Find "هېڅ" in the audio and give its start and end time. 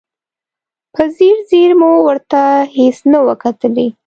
2.75-2.97